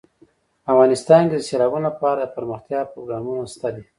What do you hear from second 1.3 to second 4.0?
د سیلابونو لپاره دپرمختیا پروګرامونه شته دي.